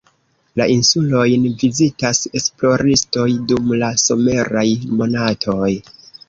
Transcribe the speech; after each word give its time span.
La 0.59 0.65
insulojn 0.75 1.43
vizitas 1.63 2.21
esploristoj, 2.39 3.27
dum 3.53 3.69
la 3.83 3.91
someraj 4.07 4.65
monatoj. 5.03 5.71